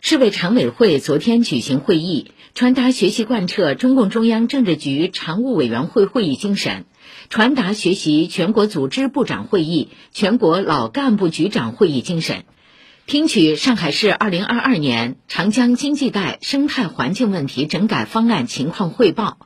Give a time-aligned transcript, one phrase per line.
[0.00, 6.84] 市委常委会昨天举行会议，传达学习贯彻中共中央政治局常务委员会会议精神，
[7.28, 12.44] 传达学习全国组织部长会议、全国老干部局长会议精神，
[13.06, 19.38] 听取上海市2022年长江经济带生态环境问题整改方案情况汇报，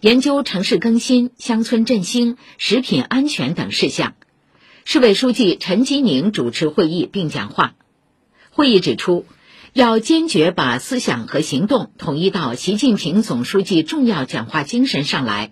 [0.00, 4.14] 研究城市更新、乡村振兴、食品安全等事项。
[4.84, 7.74] 市委书记陈吉宁主持会议并讲话。
[8.50, 9.24] 会议指出。
[9.74, 15.50] 要坚决把思想和行动统一到习近平总书记重要讲话精神上来，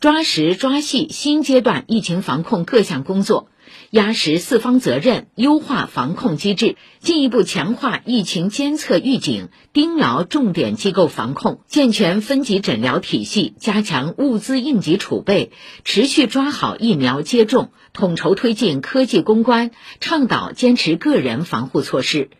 [0.00, 3.48] 抓实抓细新阶段疫情防控各项工作，
[3.90, 15.52] 压实四方责任，优化防控机制，进一步强化疫情监测预警，盯牢重点机构防控，健全分级诊疗体系，加强物资应急储备，
[15.84, 22.30] 持续抓好疫苗接种，统筹推进科技攻关，倡导坚持个人防护措施。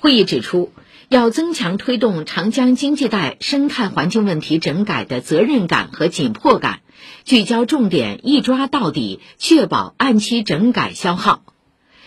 [0.00, 0.72] 会议指出，
[1.08, 6.82] 要增强推动长江经济带生态环境问题整改的责任感和紧迫感，
[7.24, 11.42] 聚焦重点，一抓到底，确保按期整改消耗。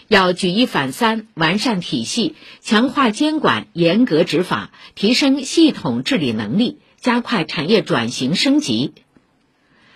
[0.07, 8.93] 要举一反三，完善体系，强化监管，严格执法，提升系统治理能力，加快产业转型升级。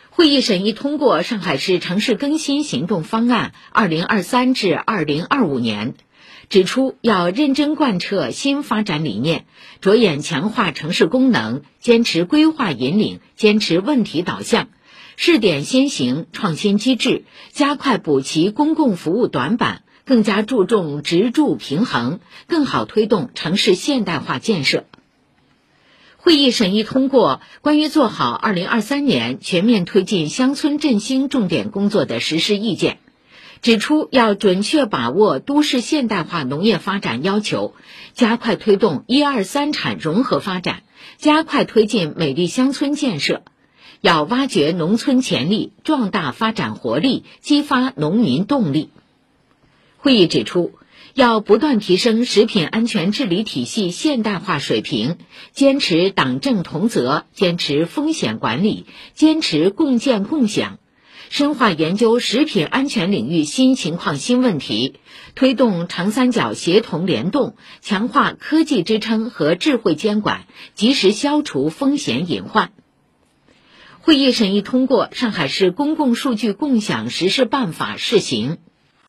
[0.09, 5.93] 会议审议通过《上海市城市更新行动方案（二零二三至二零二五年）》。
[6.49, 9.45] 指出，要认真贯彻新发展理念，
[9.81, 14.69] 着眼强化城市功能，坚持规划引领，坚持问题导向，
[15.17, 24.85] 试点先行，创新机制，加快补齐公共服务短板，更加注重职住平衡，更好推动城市现代化建设。
[26.17, 32.93] 会议审议通过《关于做好2023年全面推进乡村振兴重点工作的实施意见》。
[33.65, 37.73] 指出，要准确把握都市现代化农业发展要求，
[38.13, 40.83] 加快推动“一二三产”融合发展，
[41.17, 43.41] 加快推进美丽乡村建设。
[44.01, 48.91] 要挖掘农村潜力，壮大发展活力，激发农民动力。
[49.97, 50.73] 会议指出，
[51.15, 55.17] 要不断提升食品安全治理体系现代化水平，
[55.53, 60.77] 坚持党政同责，坚持风险管理，坚持共建共享。
[61.29, 64.99] 深化研究食品安全领域新情况新问题，
[65.35, 72.71] 推动长三角协同联动，强化科技支撑和智慧监管，及时消除风险隐患。
[73.99, 78.51] 会议审议通过《上海市公共数据共享实施办法（试行）》。